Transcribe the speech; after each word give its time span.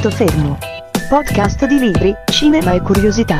Punto 0.00 0.16
fermo. 0.16 0.56
Podcast 1.10 1.66
di 1.66 1.78
libri, 1.78 2.14
cinema 2.32 2.72
e 2.72 2.80
curiosità. 2.80 3.38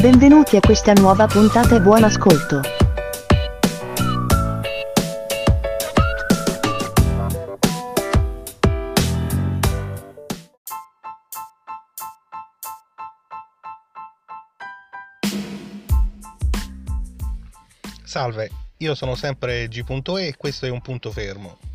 Benvenuti 0.00 0.56
a 0.56 0.60
questa 0.60 0.92
nuova 0.94 1.28
puntata 1.28 1.76
e 1.76 1.80
buon 1.80 2.02
ascolto. 2.02 2.60
Salve, 18.02 18.50
io 18.78 18.96
sono 18.96 19.14
sempre 19.14 19.68
G.E 19.68 20.26
e 20.26 20.34
questo 20.36 20.66
è 20.66 20.68
un 20.68 20.80
punto 20.80 21.12
fermo. 21.12 21.71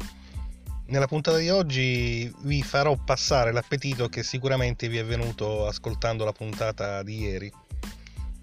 Nella 0.89 1.07
puntata 1.07 1.35
di 1.35 1.49
oggi 1.49 2.33
vi 2.43 2.63
farò 2.63 2.95
passare 2.95 3.51
l'appetito 3.51 4.07
che 4.07 4.23
sicuramente 4.23 4.87
vi 4.87 4.97
è 4.97 5.03
venuto 5.03 5.67
ascoltando 5.67 6.23
la 6.23 6.31
puntata 6.31 7.03
di 7.03 7.19
ieri. 7.19 7.51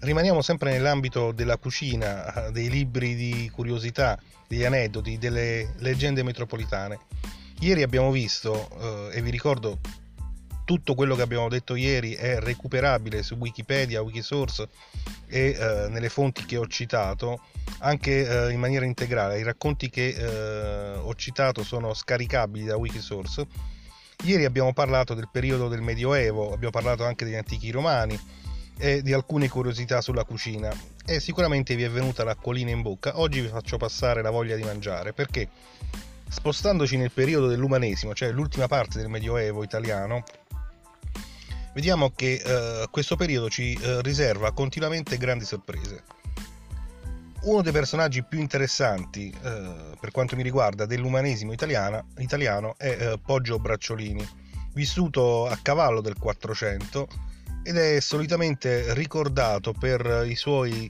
Rimaniamo 0.01 0.43
sempre 0.43 0.71
nell'ambito 0.71 1.31
della 1.31 1.57
cucina, 1.57 2.51
dei 2.51 2.69
libri 2.69 3.15
di 3.15 3.49
curiosità, 3.51 4.19
degli 4.47 4.63
aneddoti, 4.63 5.17
delle 5.17 5.73
leggende 5.77 6.21
metropolitane. 6.21 6.99
Ieri 7.61 7.81
abbiamo 7.81 8.11
visto, 8.11 9.09
eh, 9.09 9.17
e 9.17 9.21
vi 9.23 9.31
ricordo 9.31 9.79
tutto 10.65 10.95
quello 10.95 11.15
che 11.15 11.21
abbiamo 11.21 11.47
detto 11.47 11.75
ieri 11.75 12.13
è 12.13 12.39
recuperabile 12.39 13.23
su 13.23 13.35
Wikipedia, 13.35 14.01
Wikisource 14.01 14.67
e 15.27 15.55
eh, 15.57 15.87
nelle 15.89 16.09
fonti 16.09 16.43
che 16.43 16.57
ho 16.57 16.67
citato 16.67 17.39
anche 17.79 18.27
eh, 18.27 18.51
in 18.51 18.59
maniera 18.59 18.83
integrale. 18.83 19.39
I 19.39 19.43
racconti 19.43 19.89
che 19.89 20.07
eh, 20.07 20.97
ho 20.97 21.13
citato 21.15 21.63
sono 21.63 21.93
scaricabili 21.93 22.65
da 22.65 22.75
Wikisource. 22.77 23.45
Ieri 24.23 24.45
abbiamo 24.45 24.73
parlato 24.73 25.13
del 25.13 25.29
periodo 25.31 25.67
del 25.67 25.81
Medioevo, 25.81 26.51
abbiamo 26.51 26.71
parlato 26.71 27.05
anche 27.05 27.25
degli 27.25 27.35
antichi 27.35 27.69
romani 27.69 28.19
e 28.77 29.01
di 29.01 29.13
alcune 29.13 29.47
curiosità 29.47 30.01
sulla 30.01 30.25
cucina 30.25 30.73
e 31.05 31.19
sicuramente 31.19 31.75
vi 31.75 31.83
è 31.83 31.89
venuta 31.89 32.23
l'acquolina 32.23 32.71
in 32.71 32.81
bocca. 32.81 33.19
Oggi 33.19 33.39
vi 33.39 33.47
faccio 33.47 33.77
passare 33.77 34.21
la 34.21 34.31
voglia 34.31 34.55
di 34.55 34.63
mangiare 34.63 35.13
perché 35.13 35.47
spostandoci 36.27 36.97
nel 36.97 37.11
periodo 37.11 37.47
dell'umanesimo, 37.47 38.13
cioè 38.13 38.31
l'ultima 38.31 38.67
parte 38.67 38.97
del 38.97 39.09
Medioevo 39.09 39.63
italiano, 39.63 40.23
vediamo 41.75 42.11
che 42.15 42.41
eh, 42.43 42.87
questo 42.89 43.17
periodo 43.17 43.49
ci 43.49 43.73
eh, 43.73 44.01
riserva 44.01 44.53
continuamente 44.53 45.17
grandi 45.17 45.43
sorprese. 45.43 46.03
Uno 47.41 47.61
dei 47.61 47.73
personaggi 47.73 48.23
più 48.23 48.39
interessanti 48.39 49.29
eh, 49.29 49.71
per 49.99 50.09
quanto 50.11 50.35
mi 50.37 50.41
riguarda 50.41 50.85
dell'umanesimo 50.85 51.51
italiana, 51.51 52.03
italiano 52.17 52.75
è 52.77 52.87
eh, 52.87 53.19
Poggio 53.23 53.59
Bracciolini, 53.59 54.25
vissuto 54.73 55.45
a 55.47 55.59
cavallo 55.61 56.01
del 56.01 56.17
400 56.17 57.07
ed 57.61 57.77
è 57.77 57.99
solitamente 57.99 58.93
ricordato 58.93 59.73
per 59.73 60.23
i 60.27 60.35
suoi 60.35 60.89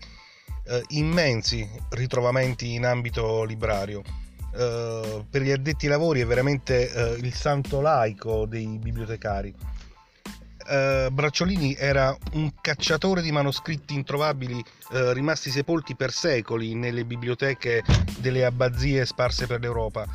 eh, 0.66 0.84
immensi 0.90 1.68
ritrovamenti 1.90 2.74
in 2.74 2.86
ambito 2.86 3.44
librario. 3.44 4.24
Uh, 4.56 5.26
per 5.30 5.42
gli 5.42 5.52
addetti 5.52 5.84
ai 5.84 5.92
lavori 5.92 6.22
è 6.22 6.26
veramente 6.26 7.18
il 7.20 7.34
santo 7.34 7.82
laico 7.82 8.46
dei 8.46 8.66
bibliotecari 8.78 9.54
eh, 10.68 11.10
Bracciolini 11.12 11.76
era 11.76 12.16
un 12.34 12.52
cacciatore 12.60 13.22
di 13.22 13.32
manoscritti 13.32 13.94
introvabili 13.94 14.64
eh, 14.92 15.14
rimasti 15.14 15.50
sepolti 15.50 15.96
per 15.96 16.12
secoli 16.12 16.76
nelle 16.76 17.06
biblioteche 17.06 17.84
delle 18.18 18.46
abbazie 18.46 19.06
sparse 19.06 19.48
per 19.48 19.60
l'Europa. 19.60 20.06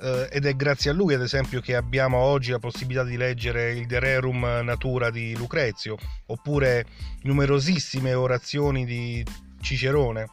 Eh, 0.00 0.28
ed 0.32 0.46
è 0.46 0.54
grazie 0.54 0.90
a 0.90 0.94
lui, 0.94 1.14
ad 1.14 1.22
esempio, 1.22 1.60
che 1.60 1.76
abbiamo 1.76 2.18
oggi 2.18 2.50
la 2.50 2.58
possibilità 2.58 3.04
di 3.04 3.16
leggere 3.16 3.72
il 3.72 3.86
De 3.86 3.98
Rerum 3.98 4.60
Natura 4.62 5.10
di 5.10 5.36
Lucrezio, 5.36 5.96
oppure 6.26 6.86
numerosissime 7.22 8.14
orazioni 8.14 8.84
di 8.84 9.24
Cicerone. 9.60 10.28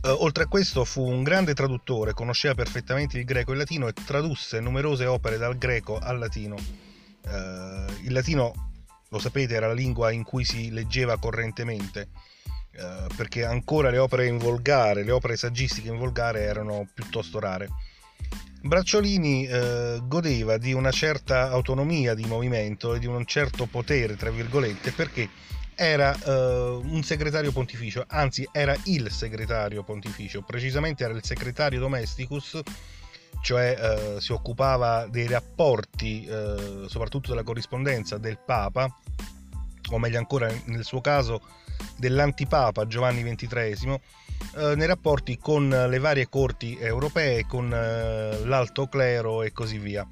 Uh, 0.00 0.10
oltre 0.22 0.44
a 0.44 0.46
questo 0.46 0.84
fu 0.84 1.02
un 1.02 1.24
grande 1.24 1.54
traduttore, 1.54 2.12
conosceva 2.12 2.54
perfettamente 2.54 3.18
il 3.18 3.24
greco 3.24 3.50
e 3.50 3.54
il 3.54 3.58
latino 3.58 3.88
e 3.88 3.92
tradusse 3.92 4.60
numerose 4.60 5.06
opere 5.06 5.38
dal 5.38 5.58
greco 5.58 5.98
al 5.98 6.18
latino. 6.18 6.87
Uh, 7.30 8.04
il 8.04 8.12
latino, 8.12 8.70
lo 9.08 9.18
sapete, 9.18 9.54
era 9.54 9.66
la 9.66 9.74
lingua 9.74 10.10
in 10.10 10.24
cui 10.24 10.44
si 10.44 10.70
leggeva 10.70 11.18
correntemente, 11.18 12.08
uh, 12.76 13.14
perché 13.14 13.44
ancora 13.44 13.90
le 13.90 13.98
opere 13.98 14.26
in 14.26 14.38
volgare, 14.38 15.04
le 15.04 15.12
opere 15.12 15.36
saggistiche 15.36 15.88
in 15.88 15.98
volgare 15.98 16.42
erano 16.42 16.88
piuttosto 16.92 17.38
rare. 17.38 17.68
Bracciolini 18.60 19.46
eh, 19.46 20.00
godeva 20.02 20.58
di 20.58 20.72
una 20.72 20.90
certa 20.90 21.48
autonomia 21.50 22.14
di 22.14 22.24
movimento 22.26 22.94
e 22.94 22.98
di 22.98 23.06
un 23.06 23.24
certo 23.24 23.66
potere, 23.66 24.16
tra 24.16 24.30
virgolette, 24.30 24.90
perché 24.90 25.28
era 25.76 26.12
eh, 26.12 26.80
un 26.82 27.02
segretario 27.04 27.52
pontificio, 27.52 28.04
anzi 28.08 28.46
era 28.50 28.76
il 28.86 29.12
segretario 29.12 29.84
pontificio, 29.84 30.42
precisamente 30.42 31.04
era 31.04 31.14
il 31.14 31.22
segretario 31.22 31.78
domesticus 31.78 32.60
cioè 33.40 33.76
eh, 33.78 34.20
si 34.20 34.32
occupava 34.32 35.06
dei 35.06 35.26
rapporti, 35.26 36.24
eh, 36.24 36.84
soprattutto 36.86 37.30
della 37.30 37.42
corrispondenza 37.42 38.18
del 38.18 38.38
Papa, 38.38 38.88
o 39.90 39.98
meglio 39.98 40.18
ancora 40.18 40.52
nel 40.64 40.84
suo 40.84 41.00
caso 41.00 41.40
dell'antipapa 41.96 42.86
Giovanni 42.86 43.22
XXIII, 43.22 44.00
eh, 44.56 44.74
nei 44.74 44.86
rapporti 44.86 45.38
con 45.38 45.68
le 45.68 45.98
varie 45.98 46.28
corti 46.28 46.76
europee, 46.78 47.46
con 47.46 47.72
eh, 47.72 48.44
l'alto 48.44 48.86
clero 48.86 49.42
e 49.42 49.52
così 49.52 49.78
via. 49.78 50.06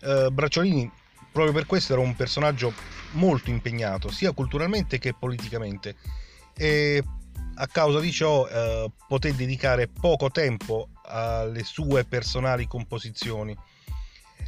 Eh, 0.00 0.28
Bracciolini 0.32 0.90
proprio 1.32 1.54
per 1.54 1.66
questo 1.66 1.94
era 1.94 2.02
un 2.02 2.14
personaggio 2.14 2.72
molto 3.12 3.50
impegnato, 3.50 4.10
sia 4.10 4.32
culturalmente 4.32 4.98
che 4.98 5.14
politicamente. 5.14 5.96
E 6.54 7.02
a 7.54 7.66
causa 7.66 8.00
di 8.00 8.12
ciò 8.12 8.46
eh, 8.46 8.90
poté 9.08 9.34
dedicare 9.34 9.88
poco 9.88 10.30
tempo 10.30 10.88
alle 11.04 11.64
sue 11.64 12.04
personali 12.04 12.66
composizioni. 12.66 13.56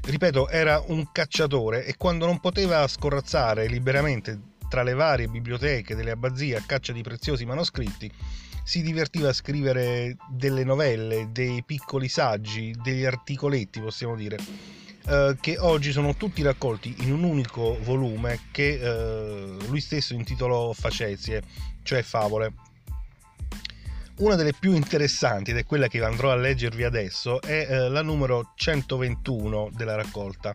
Ripeto, 0.03 0.49
era 0.49 0.83
un 0.87 1.11
cacciatore 1.13 1.85
e 1.85 1.97
quando 1.97 2.27
non 2.27 2.41
poteva 2.41 2.87
scorrazzare 2.87 3.67
liberamente 3.67 4.53
tra 4.69 4.83
le 4.83 4.95
varie 4.95 5.29
biblioteche 5.29 5.95
delle 5.95 6.11
abbazie 6.11 6.57
a 6.57 6.63
caccia 6.67 6.93
di 6.93 7.03
preziosi 7.03 7.45
manoscritti, 7.45 8.11
si 8.65 8.83
divertiva 8.83 9.29
a 9.29 9.33
scrivere 9.33 10.17
delle 10.31 10.65
novelle, 10.65 11.29
dei 11.31 11.63
piccoli 11.65 12.09
saggi, 12.09 12.75
degli 12.83 13.05
articoletti, 13.05 13.81
possiamo 13.81 14.17
dire, 14.17 14.39
eh, 15.07 15.37
che 15.39 15.59
oggi 15.59 15.93
sono 15.93 16.17
tutti 16.17 16.43
raccolti 16.43 16.95
in 17.01 17.13
un 17.13 17.25
unico 17.25 17.79
volume 17.83 18.49
che 18.51 18.81
eh, 18.81 19.57
lui 19.69 19.81
stesso 19.81 20.15
intitolò 20.15 20.73
Facezie, 20.73 21.43
cioè 21.83 22.03
favole. 22.03 22.53
Una 24.17 24.37
delle 24.37 24.53
più 24.53 24.75
interessanti, 24.75 25.51
ed 25.51 25.57
è 25.57 25.67
quella 25.67 25.89
che 25.89 26.01
andrò 26.01 26.31
a 26.31 26.37
leggervi 26.37 26.85
adesso, 26.85 27.43
è 27.43 27.67
eh, 27.69 27.89
la 27.89 28.01
numero 28.01 28.53
121 28.55 29.71
della 29.75 29.97
raccolta. 29.97 30.55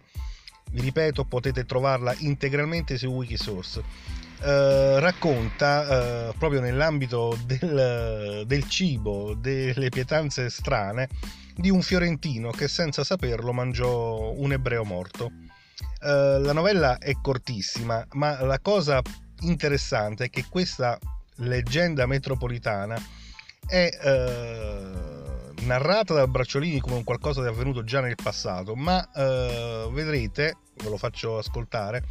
Vi 0.71 0.79
ripeto, 0.79 1.25
potete 1.25 1.65
trovarla 1.65 2.15
integralmente 2.19 2.97
su 2.97 3.07
Wikisource. 3.07 3.83
Eh, 4.41 4.99
racconta 5.01 6.29
eh, 6.29 6.33
proprio 6.37 6.61
nell'ambito 6.61 7.37
del, 7.45 8.43
del 8.45 8.69
cibo, 8.69 9.35
delle 9.35 9.89
pietanze 9.89 10.49
strane, 10.49 11.09
di 11.53 11.69
un 11.69 11.81
fiorentino 11.81 12.51
che 12.51 12.69
senza 12.69 13.03
saperlo 13.03 13.51
mangiò 13.51 14.31
un 14.31 14.53
ebreo 14.53 14.85
morto. 14.85 15.25
Uh, 16.01 16.39
la 16.39 16.53
novella 16.53 16.97
è 16.97 17.13
cortissima, 17.21 18.05
ma 18.11 18.41
la 18.41 18.59
cosa 18.61 19.01
interessante 19.41 20.25
è 20.25 20.29
che 20.29 20.45
questa 20.49 20.97
leggenda 21.39 22.05
metropolitana 22.05 22.97
è 23.69 23.89
eh, 24.01 24.91
narrata 25.61 26.15
da 26.15 26.27
Bracciolini 26.27 26.79
come 26.79 26.95
un 26.95 27.03
qualcosa 27.03 27.41
di 27.41 27.47
avvenuto 27.47 27.83
già 27.83 28.01
nel 28.01 28.15
passato, 28.15 28.75
ma 28.75 29.07
eh, 29.11 29.87
vedrete, 29.91 30.57
ve 30.83 30.89
lo 30.89 30.97
faccio 30.97 31.37
ascoltare, 31.37 32.03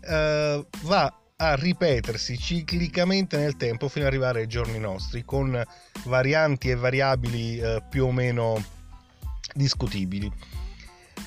eh, 0.00 0.66
va 0.82 1.16
a 1.36 1.54
ripetersi 1.56 2.38
ciclicamente 2.38 3.36
nel 3.36 3.56
tempo 3.56 3.88
fino 3.88 4.06
ad 4.06 4.12
arrivare 4.12 4.40
ai 4.42 4.46
giorni 4.46 4.78
nostri, 4.78 5.24
con 5.24 5.60
varianti 6.04 6.70
e 6.70 6.76
variabili 6.76 7.58
eh, 7.58 7.82
più 7.90 8.06
o 8.06 8.12
meno 8.12 8.62
discutibili. 9.54 10.32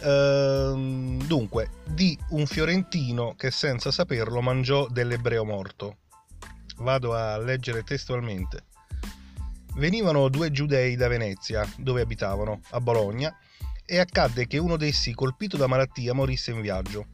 Uh, 0.02 1.18
dunque, 1.26 1.70
di 1.88 2.18
un 2.30 2.46
fiorentino 2.46 3.34
che 3.36 3.50
senza 3.50 3.92
saperlo 3.92 4.42
mangiò 4.42 4.88
dell'ebreo 4.88 5.44
morto. 5.46 5.98
Vado 6.78 7.16
a 7.16 7.38
leggere 7.38 7.84
testualmente. 7.84 8.66
Venivano 9.76 10.30
due 10.30 10.52
giudei 10.52 10.96
da 10.96 11.10
Venezia, 11.10 11.70
dove 11.78 12.02
abitavano, 12.02 12.62
a 12.72 12.80
Bologna, 12.80 13.38
e 13.86 14.00
accadde 14.00 14.48
che 14.48 14.58
uno 14.58 14.78
d'essi, 14.78 15.14
colpito 15.14 15.58
da 15.58 15.68
malattia, 15.68 16.14
morisse 16.14 16.52
in 16.52 16.62
viaggio. 16.62 17.08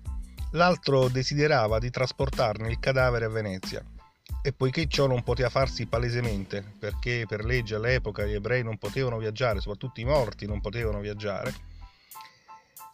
L'altro 0.52 1.08
desiderava 1.08 1.80
di 1.80 1.90
trasportarne 1.90 2.70
il 2.70 2.80
cadavere 2.80 3.26
a 3.26 3.30
Venezia. 3.30 3.84
E 4.44 4.54
poiché 4.54 4.88
ciò 4.88 5.08
non 5.08 5.24
poteva 5.24 5.50
farsi 5.50 5.88
palesemente, 5.88 6.64
perché 6.78 7.26
per 7.28 7.46
legge 7.46 7.76
all'epoca 7.76 8.26
gli 8.26 8.34
ebrei 8.34 8.64
non 8.64 8.78
potevano 8.78 9.18
viaggiare, 9.18 9.60
soprattutto 9.60 10.00
i 10.00 10.06
morti 10.06 10.46
non 10.46 10.62
potevano 10.62 11.00
viaggiare, 11.00 11.54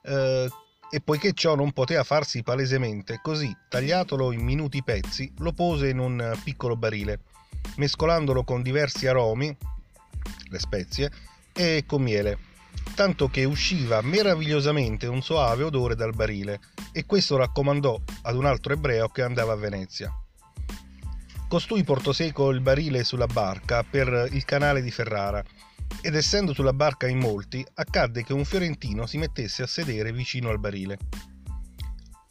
eh, 0.04 0.48
e 0.90 1.02
poiché 1.02 1.34
ciò 1.34 1.56
non 1.56 1.74
poteva 1.74 2.04
farsi 2.04 2.42
palesemente, 2.42 3.20
così, 3.22 3.54
tagliatolo 3.68 4.32
in 4.32 4.42
minuti 4.42 4.82
pezzi, 4.84 5.34
lo 5.40 5.52
pose 5.52 5.90
in 5.90 6.00
un 6.00 6.38
piccolo 6.44 6.78
barile, 6.78 7.20
mescolandolo 7.76 8.44
con 8.44 8.62
diversi 8.62 9.08
aromi, 9.08 9.56
le 10.50 10.60
spezie, 10.60 11.12
e 11.54 11.84
con 11.86 12.02
miele, 12.02 12.38
tanto 12.96 13.30
che 13.30 13.44
usciva 13.44 14.02
meravigliosamente 14.02 15.08
un 15.08 15.22
soave 15.22 15.64
odore 15.64 15.96
dal 15.96 16.14
barile, 16.14 16.60
e 16.92 17.06
questo 17.06 17.38
raccomandò 17.38 18.00
ad 18.24 18.36
un 18.36 18.46
altro 18.46 18.74
ebreo 18.74 19.10
che 19.10 19.24
andava 19.24 19.54
a 19.54 19.58
Venezia. 19.58 20.12
Costui 21.48 21.84
portò 21.84 22.12
seco 22.12 22.50
il 22.50 22.62
barile 22.62 23.04
sulla 23.04 23.28
barca 23.28 23.84
per 23.84 24.28
il 24.32 24.44
canale 24.44 24.82
di 24.82 24.92
Ferrara, 24.92 25.44
ed 26.02 26.16
essendo 26.16 26.54
sulla 26.54 26.74
barca 26.74 27.08
in 27.08 27.18
molti, 27.18 27.66
accadde 27.76 28.24
che 28.24 28.34
un 28.34 28.46
fiorentino 28.46 29.06
si 29.06 29.18
mettesse 29.18 29.64
a 29.64 29.68
sedere 29.68 30.12
vicino 30.12 30.50
al 30.50 30.60
barile. 30.60 30.98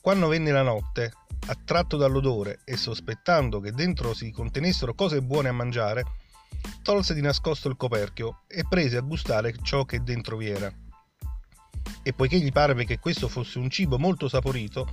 Quando 0.01 0.29
venne 0.29 0.53
la 0.53 0.63
notte, 0.63 1.13
attratto 1.47 1.97
dall'odore 1.97 2.61
e 2.65 2.77
sospettando 2.77 3.61
che 3.61 3.73
dentro 3.73 4.15
si 4.15 4.31
contenessero 4.31 4.95
cose 4.95 5.23
buone 5.23 5.49
a 5.49 5.53
mangiare, 5.53 6.05
tolse 6.83 7.15
di 7.15 7.21
nascosto 7.21 7.69
il 7.69 7.77
coperchio 7.77 8.43
e 8.47 8.65
prese 8.69 8.97
a 8.97 9.03
gustare 9.03 9.55
ciò 9.63 9.85
che 9.85 10.03
dentro 10.03 10.37
vi 10.37 10.49
era. 10.49 10.73
E 12.03 12.13
poiché 12.13 12.39
gli 12.39 12.53
parve 12.53 12.85
che 12.85 12.99
questo 12.99 13.29
fosse 13.29 13.59
un 13.59 13.71
cibo 13.71 13.99
molto 13.99 14.29
saporito, 14.29 14.89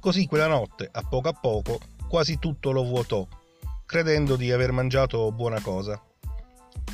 così 0.00 0.26
quella 0.26 0.46
notte, 0.46 0.88
a 0.90 1.02
poco 1.02 1.28
a 1.28 1.32
poco, 1.32 1.80
quasi 2.08 2.38
tutto 2.38 2.70
lo 2.70 2.84
vuotò, 2.84 3.26
credendo 3.86 4.36
di 4.36 4.52
aver 4.52 4.72
mangiato 4.72 5.30
buona 5.32 5.60
cosa. 5.60 6.00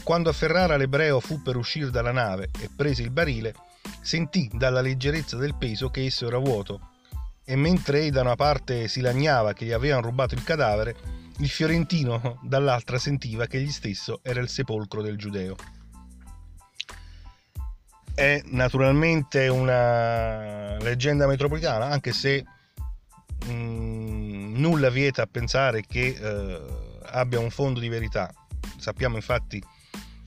Quando 0.04 0.30
a 0.30 0.32
Ferrara 0.32 0.76
l'ebreo 0.76 1.20
fu 1.20 1.42
per 1.42 1.56
uscire 1.56 1.90
dalla 1.90 2.12
nave 2.12 2.50
e 2.60 2.70
prese 2.74 3.02
il 3.02 3.10
barile, 3.10 3.54
sentì 4.00 4.50
dalla 4.52 4.80
leggerezza 4.80 5.36
del 5.36 5.56
peso 5.56 5.90
che 5.90 6.04
esso 6.04 6.26
era 6.26 6.38
vuoto, 6.38 6.89
e 7.50 7.56
mentre 7.56 8.02
ei 8.02 8.10
da 8.10 8.20
una 8.20 8.36
parte 8.36 8.86
si 8.86 9.00
lagnava 9.00 9.54
che 9.54 9.64
gli 9.64 9.72
avevano 9.72 10.06
rubato 10.06 10.36
il 10.36 10.44
cadavere, 10.44 10.94
il 11.38 11.48
fiorentino 11.48 12.38
dall'altra 12.42 12.96
sentiva 12.96 13.46
che 13.46 13.56
egli 13.56 13.72
stesso 13.72 14.20
era 14.22 14.38
il 14.38 14.48
sepolcro 14.48 15.02
del 15.02 15.18
giudeo. 15.18 15.56
È 18.14 18.40
naturalmente 18.44 19.48
una 19.48 20.76
leggenda 20.76 21.26
metropolitana, 21.26 21.86
anche 21.86 22.12
se 22.12 22.44
mh, 23.46 23.52
mm, 23.52 24.54
nulla 24.54 24.88
vieta 24.88 25.22
a 25.22 25.28
pensare 25.28 25.82
che 25.84 26.06
eh, 26.06 26.60
abbia 27.06 27.40
un 27.40 27.50
fondo 27.50 27.80
di 27.80 27.88
verità. 27.88 28.32
Sappiamo 28.78 29.16
infatti 29.16 29.60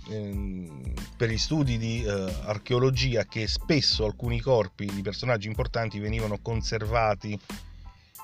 per 0.06 1.30
gli 1.30 1.38
studi 1.38 1.78
di 1.78 2.04
eh, 2.04 2.34
archeologia 2.46 3.26
che 3.26 3.48
spesso 3.48 4.06
alcuni 4.06 4.40
corpi 4.42 4.86
di 4.86 5.02
personaggi 5.02 5.48
importanti 5.48 6.00
venivano 6.00 6.40
conservati 6.42 7.40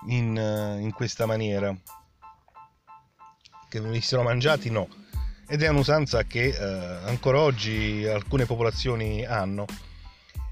in, 0.07 0.37
uh, 0.37 0.79
in 0.81 0.91
questa 0.91 1.25
maniera. 1.25 1.75
Che 3.69 3.79
venissero 3.79 4.23
mangiati 4.23 4.69
no. 4.69 4.87
Ed 5.47 5.63
è 5.63 5.67
un'usanza 5.67 6.23
che 6.23 6.49
eh, 6.49 6.63
ancora 7.07 7.39
oggi 7.39 8.05
alcune 8.05 8.45
popolazioni 8.45 9.25
hanno. 9.25 9.65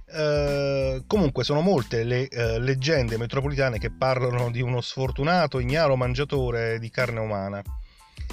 Eh, 0.09 1.03
comunque 1.05 1.43
sono 1.43 1.61
molte 1.61 2.03
le 2.03 2.27
eh, 2.27 2.59
leggende 2.59 3.17
metropolitane 3.17 3.77
che 3.77 3.91
parlano 3.91 4.49
di 4.49 4.61
uno 4.61 4.81
sfortunato 4.81 5.59
ignaro 5.59 5.95
mangiatore 5.95 6.79
di 6.79 6.89
carne 6.89 7.19
umana. 7.19 7.61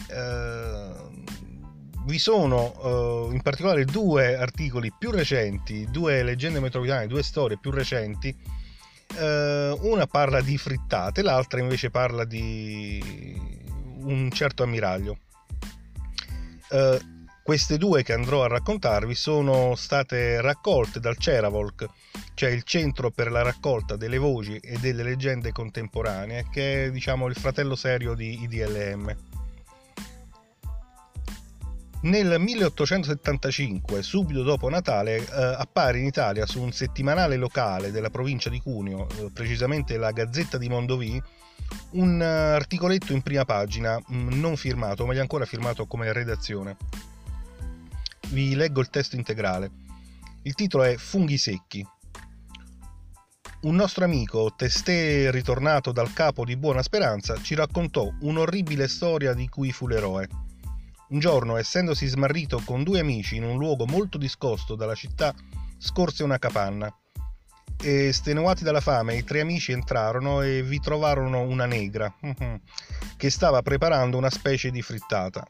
Eh, 0.09 1.44
vi 2.05 2.19
sono 2.19 3.29
uh, 3.29 3.33
in 3.33 3.41
particolare 3.41 3.85
due 3.85 4.37
articoli 4.37 4.93
più 4.97 5.11
recenti, 5.11 5.89
due 5.91 6.23
leggende 6.23 6.61
metropolitane, 6.61 7.07
due 7.07 7.23
storie 7.23 7.59
più 7.59 7.71
recenti. 7.71 8.35
Uh, 9.17 9.79
una 9.87 10.07
parla 10.11 10.41
di 10.41 10.59
frittate, 10.59 11.23
l'altra 11.23 11.61
invece 11.61 11.91
parla 11.91 12.25
di 12.25 13.63
un 14.01 14.31
certo 14.31 14.63
ammiraglio. 14.63 15.19
Uh, 16.71 17.13
queste 17.43 17.77
due 17.77 18.03
che 18.03 18.15
andrò 18.15 18.43
a 18.43 18.49
raccontarvi 18.49 19.15
sono 19.15 19.75
state 19.75 20.41
raccolte 20.41 20.99
dal 20.99 21.19
Ceravolk, 21.19 21.87
cioè 22.33 22.51
il 22.51 22.63
centro 22.63 23.11
per 23.11 23.31
la 23.31 23.43
raccolta 23.43 23.97
delle 23.97 24.19
voci 24.19 24.57
e 24.57 24.79
delle 24.79 25.03
leggende 25.03 25.53
contemporanee, 25.53 26.47
che 26.51 26.87
è 26.87 26.91
diciamo 26.91 27.27
il 27.27 27.37
fratello 27.37 27.77
serio 27.77 28.15
di 28.15 28.43
IDLM. 28.43 29.34
Nel 32.05 32.39
1875, 32.39 34.03
subito 34.03 34.43
dopo 34.43 34.69
Natale, 34.69 35.17
eh, 35.17 35.27
appare 35.57 36.01
in 36.01 36.05
Italia 36.05 36.45
su 36.45 36.61
un 36.61 36.71
settimanale 36.71 37.37
locale 37.37 37.91
della 37.91 38.11
provincia 38.11 38.51
di 38.51 38.61
Cuneo, 38.61 39.09
eh, 39.09 39.31
precisamente 39.33 39.97
la 39.97 40.11
Gazzetta 40.11 40.59
di 40.59 40.69
Mondovì, 40.69 41.23
un 41.93 42.21
uh, 42.21 42.55
articoletto 42.55 43.15
in 43.15 43.23
prima 43.23 43.47
pagina, 43.47 43.99
mh, 43.99 44.17
mm, 44.17 44.39
non 44.39 44.57
firmato, 44.57 45.07
ma 45.07 45.15
è 45.15 45.19
ancora 45.19 45.47
firmato 45.47 45.87
come 45.87 46.13
redazione. 46.13 46.77
Vi 48.29 48.55
leggo 48.55 48.83
il 48.83 48.91
testo 48.91 49.17
integrale. 49.17 49.71
Il 50.43 50.53
titolo 50.53 50.83
è 50.83 50.97
Funghi 50.97 51.39
secchi. 51.39 51.87
Un 53.63 53.75
nostro 53.75 54.05
amico, 54.05 54.53
testé 54.55 55.31
ritornato 55.31 55.91
dal 55.91 56.13
capo 56.13 56.45
di 56.45 56.55
Buona 56.59 56.83
Speranza, 56.83 57.41
ci 57.41 57.55
raccontò 57.55 58.13
un'orribile 58.21 58.89
storia 58.89 59.33
di 59.33 59.49
cui 59.49 59.73
fu 59.73 59.87
l'eroe 59.87 60.29
un 61.09 61.19
giorno, 61.19 61.57
essendosi 61.57 62.07
smarrito 62.07 62.63
con 62.65 62.83
due 62.83 63.01
amici 63.01 63.37
in 63.37 63.45
un 63.45 63.59
luogo 63.59 63.87
molto 63.87 64.19
discosto 64.19 64.75
dalla 64.75 64.95
città, 64.95 65.35
scorse 65.79 66.25
una 66.25 66.39
capanna. 66.39 66.93
E 67.77 68.13
stenuati 68.13 68.65
dalla 68.65 68.81
fame, 68.81 69.17
i 69.17 69.25
tre 69.25 69.41
amici 69.41 69.73
entrarono 69.73 70.41
e 70.41 70.63
vi 70.63 70.81
trovarono 70.81 71.41
una 71.43 71.67
negra, 71.67 72.13
che 73.17 73.31
stava 73.31 73.63
preparando 73.63 74.17
una 74.17 74.31
specie 74.31 74.71
di 74.71 74.81
frittata. 74.81 75.47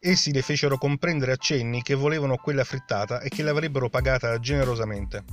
Essi 0.00 0.32
le 0.32 0.42
fecero 0.42 0.78
comprendere 0.78 1.32
a 1.32 1.36
cenni 1.36 1.82
che 1.82 1.94
volevano 1.94 2.36
quella 2.36 2.64
frittata 2.64 3.20
e 3.20 3.28
che 3.28 3.44
l'avrebbero 3.44 3.88
pagata 3.88 4.36
generosamente. 4.40 5.24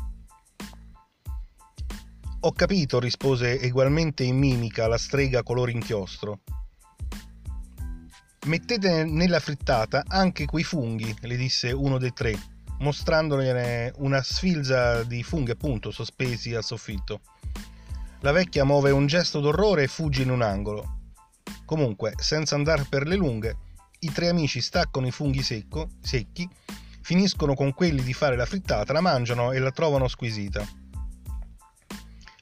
Ho 2.41 2.51
capito, 2.53 2.99
rispose 2.99 3.59
egualmente 3.59 4.23
in 4.23 4.37
mimica 4.37 4.87
la 4.87 4.97
strega 4.97 5.43
color 5.43 5.71
inchiostro. 5.71 6.41
Mettete 8.45 9.03
nella 9.03 9.41
frittata 9.41 10.05
anche 10.07 10.45
quei 10.45 10.63
funghi, 10.63 11.13
le 11.21 11.35
disse 11.35 11.73
uno 11.73 11.97
dei 11.97 12.13
tre, 12.13 12.33
mostrandole 12.79 13.93
una 13.97 14.23
sfilza 14.23 15.03
di 15.03 15.23
funghi 15.23 15.51
appunto 15.51 15.91
sospesi 15.91 16.55
al 16.55 16.63
soffitto. 16.63 17.19
La 18.21 18.31
vecchia 18.31 18.63
muove 18.63 18.91
un 18.91 19.07
gesto 19.07 19.41
d'orrore 19.41 19.83
e 19.83 19.87
fugge 19.87 20.21
in 20.21 20.31
un 20.31 20.41
angolo. 20.41 20.99
Comunque, 21.65 22.13
senza 22.17 22.55
andare 22.55 22.85
per 22.89 23.07
le 23.07 23.17
lunghe, 23.17 23.57
i 23.99 24.11
tre 24.11 24.29
amici 24.29 24.61
staccano 24.61 25.05
i 25.05 25.11
funghi 25.11 25.43
secco, 25.43 25.89
secchi, 26.01 26.47
finiscono 27.01 27.55
con 27.55 27.73
quelli 27.73 28.01
di 28.01 28.13
fare 28.13 28.37
la 28.37 28.45
frittata, 28.45 28.93
la 28.93 29.01
mangiano 29.01 29.51
e 29.51 29.59
la 29.59 29.71
trovano 29.71 30.07
squisita. 30.07 30.65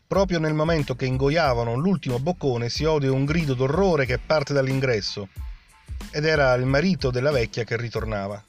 Proprio 0.05 0.37
nel 0.37 0.53
momento 0.53 0.95
che 0.95 1.07
ingoiavano 1.07 1.73
l'ultimo 1.73 2.19
boccone 2.19 2.69
si 2.69 2.83
ode 2.83 3.07
un 3.07 3.25
grido 3.25 3.55
d'orrore 3.55 4.05
che 4.05 4.19
parte 4.19 4.53
dall'ingresso 4.53 5.27
ed 6.11 6.25
era 6.25 6.53
il 6.53 6.65
marito 6.65 7.11
della 7.11 7.31
vecchia 7.31 7.63
che 7.63 7.77
ritornava. 7.77 8.43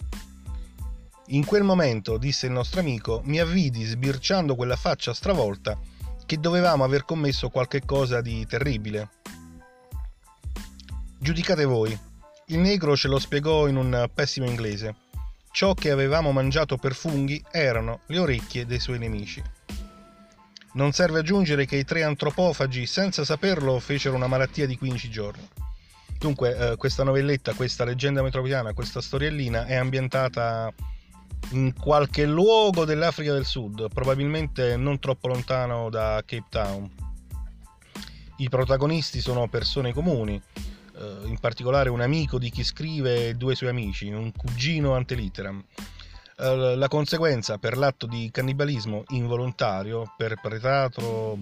In 1.29 1.45
quel 1.45 1.63
momento, 1.63 2.17
disse 2.17 2.47
il 2.47 2.53
nostro 2.53 2.81
amico, 2.81 3.21
mi 3.25 3.39
avvidi 3.39 3.85
sbirciando 3.85 4.55
quella 4.55 4.77
faccia 4.77 5.13
stravolta 5.13 5.79
che 6.25 6.39
dovevamo 6.39 6.85
aver 6.85 7.05
commesso 7.05 7.51
qualche 7.51 7.85
cosa 7.85 8.21
di 8.21 8.47
terribile. 8.47 9.11
Giudicate 11.19 11.65
voi. 11.65 11.99
Il 12.47 12.59
negro 12.59 12.97
ce 12.97 13.09
lo 13.09 13.19
spiegò 13.19 13.67
in 13.67 13.77
un 13.77 14.09
pessimo 14.15 14.47
inglese. 14.47 14.95
Ciò 15.51 15.75
che 15.75 15.91
avevamo 15.91 16.33
mangiato 16.33 16.77
per 16.77 16.95
funghi 16.95 17.43
erano 17.51 18.01
le 18.07 18.19
orecchie 18.19 18.65
dei 18.65 18.79
suoi 18.79 18.99
nemici. 18.99 19.43
Non 20.75 20.93
serve 20.93 21.19
aggiungere 21.19 21.67
che 21.67 21.77
i 21.77 21.85
tre 21.85 22.05
antropofagi, 22.05 22.87
senza 22.87 23.25
saperlo, 23.25 23.79
fecero 23.81 24.15
una 24.15 24.27
malattia 24.27 24.67
di 24.67 24.79
15 24.79 25.11
giorni. 25.11 25.49
Dunque, 26.19 26.73
eh, 26.73 26.77
questa 26.77 27.05
novelletta, 27.05 27.55
questa 27.55 27.85
leggenda 27.85 28.23
metropolitana, 28.23 28.75
questa 28.75 29.01
storiellina 29.01 29.67
è 29.67 29.77
ambientata 29.77 30.73
in 31.53 31.73
qualche 31.75 32.27
luogo 32.27 32.85
dell'Africa 32.85 33.33
del 33.33 33.45
Sud, 33.45 33.87
probabilmente 33.93 34.77
non 34.77 34.99
troppo 34.99 35.29
lontano 35.29 35.89
da 35.91 36.21
Cape 36.27 36.47
Town. 36.49 36.91
I 38.39 38.49
protagonisti 38.49 39.21
sono 39.21 39.49
persone 39.49 39.93
comuni, 39.93 40.41
eh, 40.99 41.17
in 41.25 41.39
particolare 41.39 41.89
un 41.89 42.01
amico 42.01 42.39
di 42.39 42.51
chi 42.51 42.65
scrive 42.65 43.29
e 43.29 43.35
due 43.35 43.55
suoi 43.55 43.71
amici, 43.71 44.09
un 44.09 44.33
cugino 44.33 44.95
antelitteram. 44.95 45.65
Eh, 46.37 46.77
la 46.77 46.89
conseguenza 46.89 47.59
per 47.59 47.77
l'atto 47.77 48.07
di 48.07 48.29
cannibalismo 48.33 49.05
involontario 49.09 50.15
perpetrato 50.17 51.37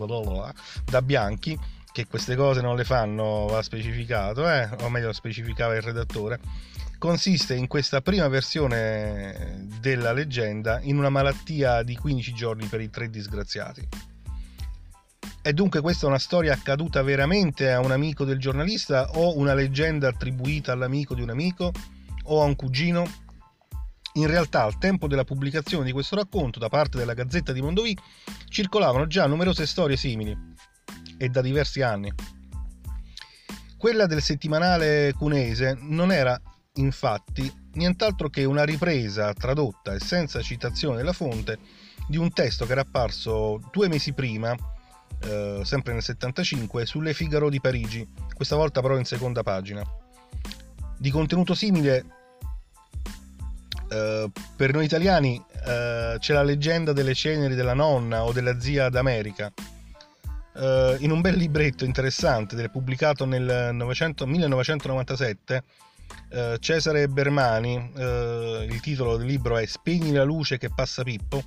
da 0.85 1.03
bianchi 1.03 1.59
che 1.97 2.07
queste 2.07 2.37
cose 2.37 2.61
non 2.61 2.77
le 2.77 2.85
fanno, 2.85 3.47
va 3.47 3.63
specificato, 3.63 4.47
eh? 4.47 4.69
o 4.83 4.91
meglio 4.91 5.15
specificava 5.15 5.75
il 5.77 5.81
redattore, 5.81 6.39
consiste 6.99 7.55
in 7.55 7.69
questa 7.69 8.03
prima 8.03 8.29
versione 8.29 9.65
della 9.81 10.13
leggenda 10.13 10.79
in 10.83 10.99
una 10.99 11.09
malattia 11.09 11.83
di 11.83 11.97
15 11.97 12.35
giorni 12.35 12.67
per 12.67 12.83
i 12.83 12.91
tre 12.91 13.09
disgraziati. 13.09 13.89
È 15.41 15.55
dunque 15.55 15.81
questa 15.81 16.07
una 16.07 16.19
storia 16.19 16.53
accaduta 16.53 17.01
veramente 17.01 17.73
a 17.73 17.81
un 17.81 17.93
amico 17.93 18.27
del 18.27 18.39
giornalista 18.39 19.13
o 19.13 19.39
una 19.39 19.55
leggenda 19.55 20.09
attribuita 20.09 20.73
all'amico 20.73 21.15
di 21.15 21.23
un 21.23 21.31
amico 21.31 21.73
o 22.25 22.43
a 22.43 22.45
un 22.45 22.57
cugino? 22.57 23.11
In 24.15 24.27
realtà, 24.27 24.65
al 24.65 24.77
tempo 24.77 25.07
della 25.07 25.25
pubblicazione 25.25 25.87
di 25.87 25.93
questo 25.93 26.15
racconto 26.15 26.59
da 26.59 26.69
parte 26.69 26.99
della 26.99 27.15
Gazzetta 27.15 27.53
di 27.53 27.63
Mondovì, 27.63 27.97
circolavano 28.51 29.07
già 29.07 29.27
numerose 29.27 29.67
storie 29.67 29.97
simili, 29.97 30.55
e 31.19 31.29
da 31.29 31.41
diversi 31.41 31.83
anni. 31.83 32.13
Quella 33.77 34.07
del 34.07 34.23
settimanale 34.23 35.13
cunese 35.17 35.77
non 35.81 36.11
era, 36.11 36.41
infatti, 36.75 37.53
nient'altro 37.75 38.29
che 38.29 38.45
una 38.45 38.65
ripresa 38.65 39.33
tradotta 39.33 39.95
e 39.95 40.01
senza 40.01 40.41
citazione 40.41 40.97
della 40.97 41.13
fonte 41.13 41.59
di 42.09 42.17
un 42.17 42.33
testo 42.33 42.67
che 42.67 42.73
era 42.73 42.83
apparso 42.83 43.61
due 43.73 43.89
mesi 43.89 44.13
prima 44.13 44.57
eh, 45.21 45.61
sempre 45.65 45.93
nel 45.93 46.03
75, 46.03 46.87
sulle 46.87 47.15
Figaro 47.15 47.49
di 47.49 47.61
Parigi, 47.61 48.07
questa 48.35 48.57
volta 48.57 48.81
però 48.81 48.97
in 48.99 49.05
seconda 49.05 49.43
pagina. 49.43 49.83
Di 50.99 51.11
contenuto 51.11 51.55
simile, 51.55 52.05
eh, 53.89 54.31
per 54.57 54.73
noi 54.73 54.85
italiani 54.85 55.43
eh, 55.67 56.17
c'è 56.19 56.33
la 56.33 56.43
leggenda 56.43 56.93
delle 56.93 57.15
ceneri 57.15 57.55
della 57.55 57.75
nonna 57.75 58.25
o 58.25 58.33
della 58.33 58.59
zia 58.61 58.89
d'America. 58.89 59.53
Eh, 60.59 60.97
in 61.01 61.11
un 61.11 61.21
bel 61.21 61.37
libretto 61.37 61.85
interessante, 61.85 62.69
pubblicato 62.69 63.25
nel 63.27 63.75
900, 63.75 64.27
1997, 64.27 65.65
eh, 66.31 66.57
Cesare 66.61 67.09
Bermani, 67.09 67.93
il 67.97 68.81
titolo 68.81 69.17
del 69.17 69.27
libro 69.27 69.59
è 69.59 69.67
Spegni 69.67 70.13
la 70.13 70.25
luce 70.25 70.59
che 70.59 70.71
passa 70.75 71.03
Pippo, 71.03 71.43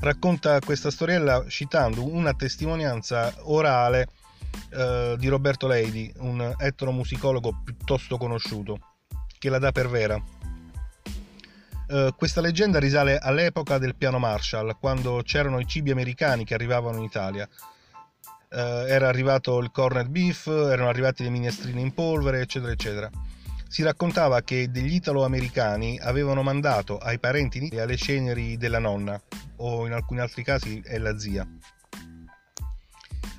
racconta 0.00 0.58
questa 0.60 0.90
storiella 0.90 1.44
citando 1.48 2.06
una 2.06 2.34
testimonianza 2.34 3.32
orale 3.42 4.08
eh, 4.70 5.16
di 5.18 5.28
Roberto 5.28 5.66
Leidi, 5.66 6.12
un 6.18 6.54
etnomusicologo 6.56 7.60
piuttosto 7.64 8.16
conosciuto, 8.16 8.78
che 9.38 9.50
la 9.50 9.58
dà 9.58 9.72
per 9.72 9.88
vera. 9.88 10.22
Uh, 11.88 12.12
questa 12.16 12.40
leggenda 12.40 12.80
risale 12.80 13.16
all'epoca 13.16 13.78
del 13.78 13.94
piano 13.94 14.18
Marshall, 14.18 14.76
quando 14.80 15.22
c'erano 15.24 15.60
i 15.60 15.66
cibi 15.68 15.92
americani 15.92 16.44
che 16.44 16.54
arrivavano 16.54 16.98
in 16.98 17.04
Italia. 17.04 17.48
Uh, 18.48 18.86
era 18.86 19.08
arrivato 19.08 19.58
il 19.58 19.70
corned 19.70 20.08
beef, 20.08 20.46
erano 20.46 20.88
arrivati 20.88 21.22
le 21.22 21.30
minestrine 21.30 21.80
in 21.80 21.92
polvere, 21.92 22.40
eccetera, 22.40 22.72
eccetera 22.72 23.10
si 23.68 23.82
raccontava 23.82 24.40
che 24.42 24.70
degli 24.70 24.94
italo-americani 24.94 25.98
avevano 26.00 26.42
mandato 26.42 26.98
ai 26.98 27.18
parenti 27.18 27.68
le 27.70 27.96
ceneri 27.96 28.56
della 28.56 28.78
nonna, 28.78 29.20
o 29.56 29.86
in 29.86 29.92
alcuni 29.92 30.20
altri 30.20 30.42
casi 30.42 30.80
è 30.84 30.98
la 30.98 31.18
zia. 31.18 31.46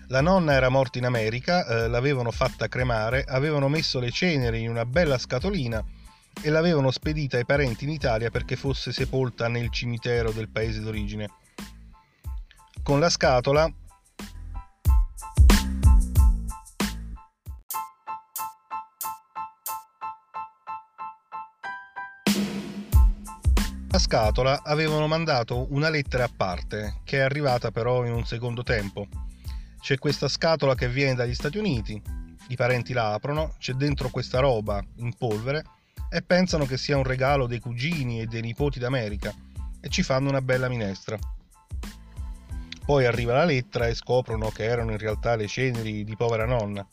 La 0.10 0.22
nonna 0.22 0.54
era 0.54 0.70
morta 0.70 0.98
in 1.00 1.06
America, 1.06 1.66
eh, 1.66 1.88
l'avevano 1.88 2.32
fatta 2.32 2.68
cremare, 2.68 3.26
avevano 3.28 3.68
messo 3.68 4.00
le 4.00 4.12
ceneri 4.12 4.62
in 4.62 4.70
una 4.70 4.86
bella 4.86 5.18
scatolina 5.18 5.84
e 6.42 6.50
l'avevano 6.50 6.92
spedita 6.92 7.38
ai 7.38 7.46
parenti 7.46 7.86
in 7.86 7.90
Italia 7.90 8.30
perché 8.30 8.56
fosse 8.56 8.92
sepolta 8.92 9.48
nel 9.48 9.70
cimitero 9.70 10.32
del 10.32 10.50
paese 10.50 10.82
d'origine. 10.82 11.30
Con 12.84 13.00
la 13.00 13.10
scatola 13.10 13.70
La 23.90 24.00
scatola 24.00 24.64
avevano 24.64 25.08
mandato 25.08 25.68
una 25.70 25.90
lettera 25.90 26.26
a 26.26 26.30
parte, 26.36 27.00
che 27.06 27.20
è 27.20 27.22
arrivata 27.22 27.72
però 27.72 28.06
in 28.06 28.12
un 28.12 28.26
secondo 28.26 28.62
tempo. 28.62 29.08
C'è 29.80 29.98
questa 29.98 30.28
scatola 30.28 30.76
che 30.76 30.90
viene 30.90 31.16
dagli 31.16 31.34
Stati 31.34 31.58
Uniti, 31.58 32.02
i 32.50 32.56
parenti 32.56 32.92
la 32.92 33.14
aprono, 33.14 33.56
c'è 33.58 33.74
dentro 33.74 34.10
questa 34.10 34.40
roba 34.40 34.84
in 34.98 35.14
polvere 35.18 35.64
e 36.10 36.22
pensano 36.22 36.66
che 36.66 36.78
sia 36.78 36.98
un 36.98 37.04
regalo 37.04 37.48
dei 37.48 37.60
cugini 37.60 38.20
e 38.20 38.26
dei 38.26 38.42
nipoti 38.42 38.78
d'America 38.78 39.34
e 39.80 39.88
ci 39.88 40.04
fanno 40.04 40.30
una 40.30 40.42
bella 40.42 40.68
minestra. 40.68 41.18
Poi 42.86 43.06
arriva 43.06 43.34
la 43.34 43.46
lettera 43.46 43.88
e 43.88 43.96
scoprono 43.96 44.50
che 44.50 44.64
erano 44.64 44.92
in 44.92 44.98
realtà 44.98 45.36
le 45.36 45.48
ceneri 45.48 46.04
di 46.04 46.16
povera 46.18 46.46
nonna. 46.46 46.86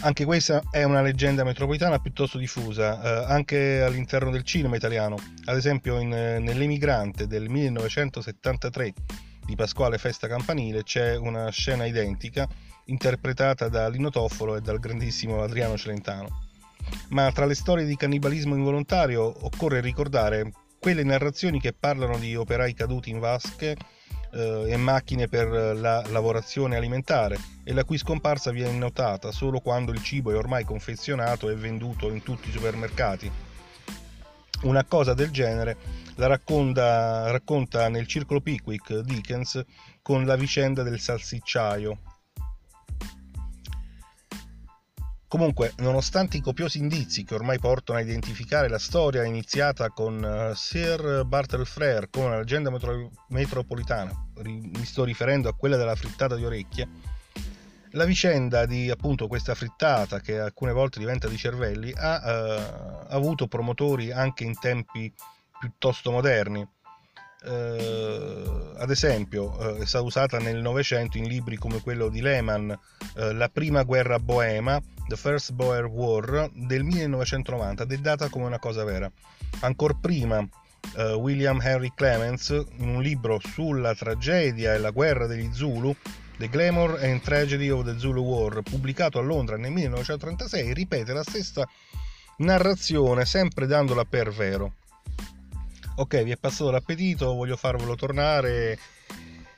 Anche 0.00 0.24
questa 0.24 0.62
è 0.70 0.84
una 0.84 1.02
leggenda 1.02 1.42
metropolitana 1.42 1.98
piuttosto 1.98 2.38
diffusa, 2.38 3.02
eh, 3.02 3.32
anche 3.32 3.82
all'interno 3.82 4.30
del 4.30 4.44
cinema 4.44 4.76
italiano. 4.76 5.16
Ad 5.46 5.56
esempio 5.56 5.98
in, 5.98 6.12
eh, 6.12 6.38
nell'Emigrante 6.38 7.26
del 7.26 7.48
1973 7.48 8.94
di 9.44 9.56
Pasquale 9.56 9.98
Festa 9.98 10.28
Campanile 10.28 10.84
c'è 10.84 11.16
una 11.16 11.50
scena 11.50 11.84
identica 11.84 12.46
interpretata 12.84 13.68
da 13.68 13.88
Lino 13.88 14.10
Toffolo 14.10 14.54
e 14.54 14.60
dal 14.60 14.78
grandissimo 14.78 15.42
Adriano 15.42 15.76
Celentano. 15.76 16.46
Ma 17.08 17.32
tra 17.32 17.44
le 17.44 17.56
storie 17.56 17.84
di 17.84 17.96
cannibalismo 17.96 18.54
involontario 18.54 19.22
occorre 19.46 19.80
ricordare 19.80 20.52
quelle 20.78 21.02
narrazioni 21.02 21.60
che 21.60 21.72
parlano 21.72 22.18
di 22.18 22.36
operai 22.36 22.72
caduti 22.72 23.10
in 23.10 23.18
vasche 23.18 23.76
e 24.30 24.76
macchine 24.76 25.28
per 25.28 25.48
la 25.48 26.04
lavorazione 26.08 26.76
alimentare 26.76 27.38
e 27.64 27.72
la 27.72 27.84
cui 27.84 27.98
scomparsa 27.98 28.50
viene 28.50 28.76
notata 28.76 29.32
solo 29.32 29.60
quando 29.60 29.92
il 29.92 30.02
cibo 30.02 30.30
è 30.30 30.36
ormai 30.36 30.64
confezionato 30.64 31.48
e 31.48 31.54
venduto 31.54 32.10
in 32.10 32.22
tutti 32.22 32.48
i 32.48 32.52
supermercati. 32.52 33.30
Una 34.62 34.84
cosa 34.84 35.14
del 35.14 35.30
genere 35.30 35.76
la 36.16 36.26
racconta, 36.26 37.30
racconta 37.30 37.88
nel 37.88 38.08
circolo 38.08 38.40
Pickwick 38.40 39.00
Dickens 39.00 39.64
con 40.02 40.26
la 40.26 40.34
vicenda 40.34 40.82
del 40.82 40.98
salsicciaio, 40.98 41.98
Comunque, 45.28 45.74
nonostante 45.78 46.38
i 46.38 46.40
copiosi 46.40 46.78
indizi 46.78 47.22
che 47.22 47.34
ormai 47.34 47.58
portano 47.58 47.98
a 47.98 48.02
identificare 48.02 48.66
la 48.66 48.78
storia 48.78 49.24
iniziata 49.24 49.90
con 49.90 50.22
uh, 50.22 50.54
Sir 50.54 51.24
Bartle 51.26 51.66
Frere 51.66 52.08
come 52.08 52.26
una 52.26 52.38
leggenda 52.38 52.70
metro- 52.70 53.10
metropolitana, 53.28 54.10
mi 54.42 54.84
sto 54.86 55.04
riferendo 55.04 55.50
a 55.50 55.54
quella 55.54 55.76
della 55.76 55.94
frittata 55.96 56.34
di 56.34 56.46
orecchie, 56.46 56.88
la 57.90 58.06
vicenda 58.06 58.64
di 58.64 58.88
appunto 58.88 59.28
questa 59.28 59.54
frittata 59.54 60.20
che 60.20 60.40
alcune 60.40 60.72
volte 60.72 60.98
diventa 60.98 61.28
di 61.28 61.36
cervelli 61.36 61.92
ha 61.94 62.22
uh, 62.24 63.06
avuto 63.08 63.48
promotori 63.48 64.10
anche 64.10 64.44
in 64.44 64.58
tempi 64.58 65.12
piuttosto 65.58 66.10
moderni. 66.10 66.66
Uh, 67.40 68.74
ad 68.78 68.90
esempio, 68.90 69.56
uh, 69.56 69.76
è 69.76 69.86
stata 69.86 70.04
usata 70.04 70.38
nel 70.38 70.60
Novecento 70.60 71.18
in 71.18 71.28
libri 71.28 71.56
come 71.56 71.80
quello 71.80 72.08
di 72.08 72.20
Lehman, 72.20 72.68
uh, 72.68 73.32
La 73.32 73.48
prima 73.48 73.84
guerra 73.84 74.18
boema, 74.18 74.80
The 75.06 75.14
First 75.14 75.52
Boer 75.52 75.86
War, 75.86 76.50
del 76.52 76.82
1990, 76.82 77.84
ed 77.84 77.92
è 77.92 77.96
data 77.98 78.28
come 78.28 78.46
una 78.46 78.58
cosa 78.58 78.82
vera. 78.82 79.10
Ancora 79.60 79.94
prima, 80.00 80.46
William 81.16 81.60
Henry 81.60 81.92
Clements, 81.94 82.48
in 82.78 82.88
un 82.88 83.02
libro 83.02 83.40
sulla 83.40 83.94
tragedia 83.94 84.74
e 84.74 84.78
la 84.78 84.90
guerra 84.90 85.26
degli 85.26 85.52
Zulu, 85.52 85.94
The 86.38 86.48
Glamour 86.48 87.00
and 87.02 87.20
Tragedy 87.20 87.68
of 87.68 87.84
the 87.84 87.98
Zulu 87.98 88.22
War, 88.22 88.62
pubblicato 88.62 89.18
a 89.18 89.22
Londra 89.22 89.56
nel 89.56 89.70
1936, 89.72 90.72
ripete 90.72 91.12
la 91.12 91.22
stessa 91.22 91.68
narrazione, 92.38 93.24
sempre 93.24 93.66
dandola 93.66 94.04
per 94.04 94.30
vero 94.30 94.72
ok 95.98 96.22
vi 96.22 96.30
è 96.30 96.36
passato 96.36 96.70
l'appetito, 96.70 97.34
voglio 97.34 97.56
farvelo 97.56 97.96
tornare 97.96 98.78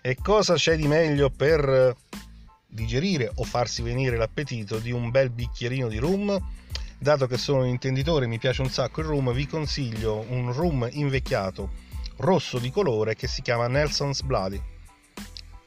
e 0.01 0.17
cosa 0.23 0.55
c'è 0.55 0.75
di 0.75 0.87
meglio 0.87 1.29
per 1.29 1.95
digerire 2.67 3.31
o 3.35 3.45
farsi 3.45 3.83
venire 3.83 4.17
l'appetito 4.17 4.79
di 4.79 4.91
un 4.91 5.11
bel 5.11 5.29
bicchierino 5.29 5.89
di 5.89 5.99
rum? 5.99 6.39
Dato 6.99 7.27
che 7.27 7.37
sono 7.37 7.61
un 7.61 7.67
intenditore 7.67 8.27
mi 8.27 8.39
piace 8.39 8.63
un 8.63 8.71
sacco 8.71 9.03
il 9.03 9.07
rum, 9.07 9.35
vi 9.35 9.47
consiglio 9.47 10.25
un 10.29 10.51
rum 10.51 10.89
invecchiato 10.91 11.73
rosso 12.17 12.59
di 12.59 12.71
colore 12.71 13.15
che 13.15 13.27
si 13.27 13.43
chiama 13.43 13.69
Nelson's 13.69 14.23
Bloody. 14.23 14.61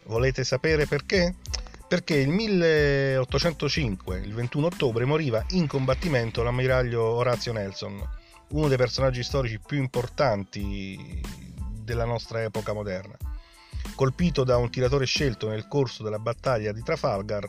Volete 0.05 0.43
sapere 0.43 0.87
perché? 0.87 1.35
Perché 1.87 2.15
il 2.15 2.29
1805, 2.29 4.17
il 4.17 4.33
21 4.33 4.65
ottobre, 4.65 5.05
moriva 5.05 5.45
in 5.51 5.67
combattimento 5.67 6.41
l'ammiraglio 6.41 7.03
Orazio 7.03 7.53
Nelson 7.53 8.21
uno 8.53 8.67
dei 8.67 8.77
personaggi 8.77 9.23
storici 9.23 9.59
più 9.59 9.77
importanti 9.77 11.21
della 11.83 12.05
nostra 12.05 12.43
epoca 12.43 12.73
moderna. 12.73 13.15
Colpito 13.95 14.43
da 14.43 14.57
un 14.57 14.69
tiratore 14.69 15.05
scelto 15.05 15.49
nel 15.49 15.67
corso 15.67 16.03
della 16.03 16.19
battaglia 16.19 16.71
di 16.71 16.81
Trafalgar, 16.81 17.47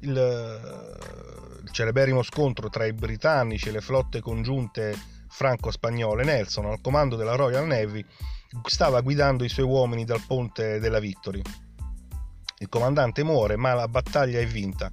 il, 0.00 1.60
il 1.62 1.70
celeberrimo 1.70 2.22
scontro 2.22 2.68
tra 2.70 2.86
i 2.86 2.92
britannici 2.92 3.68
e 3.68 3.72
le 3.72 3.80
flotte 3.80 4.20
congiunte 4.20 4.96
franco-spagnole, 5.28 6.24
Nelson, 6.24 6.66
al 6.66 6.80
comando 6.80 7.16
della 7.16 7.34
Royal 7.34 7.66
Navy, 7.66 8.04
stava 8.64 9.00
guidando 9.02 9.44
i 9.44 9.48
suoi 9.48 9.66
uomini 9.66 10.04
dal 10.04 10.22
ponte 10.26 10.78
della 10.78 10.98
Victory. 10.98 11.42
Il 12.60 12.68
comandante 12.68 13.22
muore, 13.22 13.56
ma 13.56 13.74
la 13.74 13.86
battaglia 13.86 14.40
è 14.40 14.46
vinta 14.46 14.90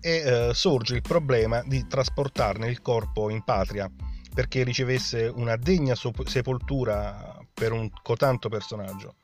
e 0.00 0.10
eh, 0.10 0.54
sorge 0.54 0.94
il 0.94 1.02
problema 1.02 1.62
di 1.66 1.86
trasportarne 1.88 2.68
il 2.68 2.80
corpo 2.80 3.28
in 3.28 3.42
patria 3.42 3.90
perché 4.36 4.64
ricevesse 4.64 5.32
una 5.34 5.56
degna 5.56 5.94
sepoltura 5.94 7.38
per 7.54 7.72
un 7.72 7.88
cotanto 8.02 8.50
personaggio. 8.50 9.14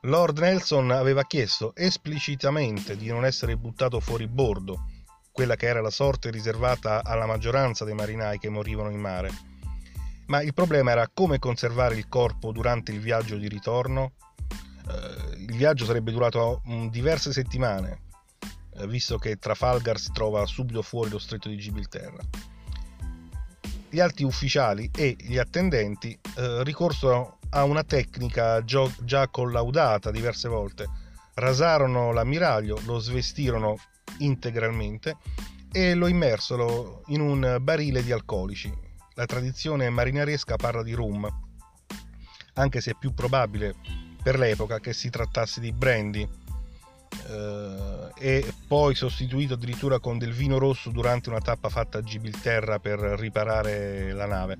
Lord 0.00 0.38
Nelson 0.40 0.90
aveva 0.90 1.22
chiesto 1.22 1.72
esplicitamente 1.76 2.96
di 2.96 3.06
non 3.06 3.24
essere 3.24 3.56
buttato 3.56 4.00
fuori 4.00 4.26
bordo, 4.26 4.86
quella 5.30 5.54
che 5.54 5.66
era 5.66 5.80
la 5.80 5.90
sorte 5.90 6.32
riservata 6.32 7.04
alla 7.04 7.26
maggioranza 7.26 7.84
dei 7.84 7.94
marinai 7.94 8.40
che 8.40 8.48
morivano 8.48 8.90
in 8.90 8.98
mare. 8.98 9.30
Ma 10.26 10.42
il 10.42 10.52
problema 10.52 10.90
era 10.90 11.08
come 11.14 11.38
conservare 11.38 11.94
il 11.94 12.08
corpo 12.08 12.50
durante 12.50 12.90
il 12.90 12.98
viaggio 12.98 13.36
di 13.36 13.46
ritorno. 13.46 14.14
Eh, 14.88 15.42
il 15.42 15.54
viaggio 15.56 15.84
sarebbe 15.84 16.10
durato 16.10 16.60
diverse 16.90 17.32
settimane, 17.32 18.00
eh, 18.78 18.88
visto 18.88 19.16
che 19.16 19.36
Trafalgar 19.36 19.96
si 19.96 20.10
trova 20.10 20.44
subito 20.44 20.82
fuori 20.82 21.10
lo 21.10 21.20
stretto 21.20 21.48
di 21.48 21.56
Gibilterra. 21.56 22.53
Gli 23.94 24.00
alti 24.00 24.24
ufficiali 24.24 24.90
e 24.92 25.14
gli 25.16 25.38
attendenti 25.38 26.18
eh, 26.36 26.64
ricorsero 26.64 27.38
a 27.50 27.62
una 27.62 27.84
tecnica 27.84 28.64
già 28.64 29.28
collaudata 29.28 30.10
diverse 30.10 30.48
volte. 30.48 30.88
Rasarono 31.34 32.10
l'ammiraglio, 32.10 32.80
lo 32.86 32.98
svestirono 32.98 33.76
integralmente 34.18 35.16
e 35.70 35.94
lo 35.94 36.08
immersero 36.08 37.04
in 37.06 37.20
un 37.20 37.58
barile 37.60 38.02
di 38.02 38.10
alcolici. 38.10 38.68
La 39.14 39.26
tradizione 39.26 39.88
marinaresca 39.90 40.56
parla 40.56 40.82
di 40.82 40.92
rum, 40.92 41.28
anche 42.54 42.80
se 42.80 42.90
è 42.90 42.96
più 42.98 43.14
probabile 43.14 43.76
per 44.20 44.40
l'epoca 44.40 44.80
che 44.80 44.92
si 44.92 45.08
trattasse 45.08 45.60
di 45.60 45.70
brandy 45.70 46.28
e 48.18 48.52
poi 48.66 48.94
sostituito 48.94 49.54
addirittura 49.54 49.98
con 49.98 50.18
del 50.18 50.32
vino 50.32 50.58
rosso 50.58 50.90
durante 50.90 51.28
una 51.28 51.40
tappa 51.40 51.68
fatta 51.68 51.98
a 51.98 52.02
Gibilterra 52.02 52.78
per 52.78 52.98
riparare 52.98 54.12
la 54.12 54.26
nave. 54.26 54.58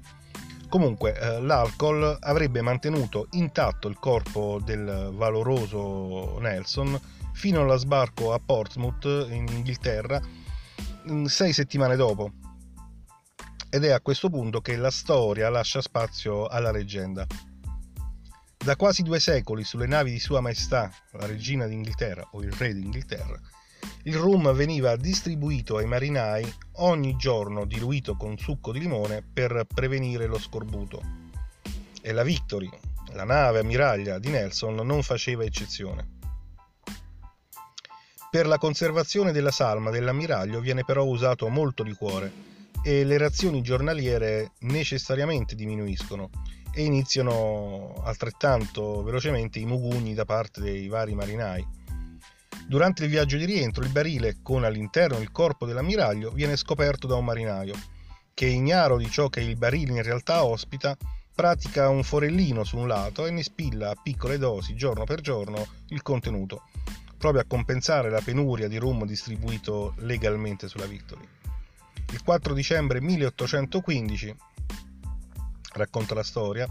Comunque 0.68 1.14
eh, 1.16 1.40
l'alcol 1.40 2.16
avrebbe 2.20 2.60
mantenuto 2.60 3.28
intatto 3.32 3.86
il 3.86 3.96
corpo 3.98 4.60
del 4.64 5.10
valoroso 5.12 6.38
Nelson 6.40 7.00
fino 7.32 7.60
allo 7.60 7.76
sbarco 7.76 8.32
a 8.32 8.40
Portsmouth 8.44 9.04
in 9.30 9.46
Inghilterra 9.48 10.20
sei 11.26 11.52
settimane 11.52 11.96
dopo. 11.96 12.32
Ed 13.70 13.84
è 13.84 13.90
a 13.90 14.00
questo 14.00 14.30
punto 14.30 14.60
che 14.60 14.76
la 14.76 14.90
storia 14.90 15.50
lascia 15.50 15.80
spazio 15.80 16.46
alla 16.46 16.70
leggenda. 16.70 17.26
Da 18.64 18.76
quasi 18.76 19.02
due 19.02 19.20
secoli 19.20 19.62
sulle 19.62 19.86
navi 19.86 20.10
di 20.10 20.18
Sua 20.18 20.40
Maestà, 20.40 20.90
la 21.12 21.26
regina 21.26 21.66
d'Inghilterra 21.66 22.28
o 22.30 22.42
il 22.42 22.50
re 22.50 22.72
d'Inghilterra, 22.72 23.38
il 24.04 24.16
rum 24.16 24.50
veniva 24.54 24.96
distribuito 24.96 25.76
ai 25.76 25.84
marinai 25.84 26.50
ogni 26.76 27.14
giorno 27.16 27.66
diluito 27.66 28.16
con 28.16 28.38
succo 28.38 28.72
di 28.72 28.78
limone 28.78 29.22
per 29.22 29.66
prevenire 29.66 30.24
lo 30.24 30.38
scorbuto. 30.38 31.02
E 32.00 32.12
la 32.12 32.22
Victory, 32.22 32.70
la 33.12 33.24
nave 33.24 33.58
ammiraglia 33.58 34.18
di 34.18 34.30
Nelson, 34.30 34.76
non 34.76 35.02
faceva 35.02 35.44
eccezione. 35.44 36.12
Per 38.30 38.46
la 38.46 38.56
conservazione 38.56 39.32
della 39.32 39.50
salma 39.50 39.90
dell'ammiraglio 39.90 40.60
viene 40.60 40.86
però 40.86 41.04
usato 41.04 41.50
molto 41.50 41.82
liquore 41.82 42.32
e 42.82 43.04
le 43.04 43.18
razioni 43.18 43.60
giornaliere 43.60 44.52
necessariamente 44.60 45.54
diminuiscono 45.54 46.30
e 46.74 46.82
iniziano 46.82 47.94
altrettanto 48.04 49.02
velocemente 49.02 49.58
i 49.58 49.64
mugugni 49.64 50.12
da 50.12 50.24
parte 50.24 50.60
dei 50.60 50.88
vari 50.88 51.14
marinai. 51.14 51.66
Durante 52.66 53.04
il 53.04 53.10
viaggio 53.10 53.36
di 53.36 53.44
rientro 53.44 53.84
il 53.84 53.90
barile 53.90 54.38
con 54.42 54.64
all'interno 54.64 55.18
il 55.18 55.30
corpo 55.30 55.66
dell'ammiraglio 55.66 56.30
viene 56.30 56.56
scoperto 56.56 57.06
da 57.06 57.14
un 57.14 57.24
marinaio, 57.24 57.74
che 58.32 58.46
ignaro 58.46 58.96
di 58.96 59.08
ciò 59.10 59.28
che 59.28 59.40
il 59.40 59.56
barile 59.56 59.92
in 59.92 60.02
realtà 60.02 60.44
ospita, 60.44 60.96
pratica 61.34 61.88
un 61.88 62.02
forellino 62.02 62.64
su 62.64 62.78
un 62.78 62.88
lato 62.88 63.26
e 63.26 63.30
ne 63.30 63.42
spilla 63.42 63.90
a 63.90 64.00
piccole 64.00 64.38
dosi 64.38 64.74
giorno 64.74 65.04
per 65.04 65.20
giorno 65.20 65.66
il 65.88 66.02
contenuto, 66.02 66.62
proprio 67.18 67.42
a 67.42 67.46
compensare 67.46 68.10
la 68.10 68.20
penuria 68.20 68.68
di 68.68 68.78
rum 68.78 69.04
distribuito 69.04 69.94
legalmente 69.98 70.68
sulla 70.68 70.86
Victory. 70.86 71.26
Il 72.12 72.22
4 72.22 72.54
dicembre 72.54 73.00
1815 73.00 74.36
racconta 75.78 76.14
la 76.14 76.22
storia, 76.22 76.66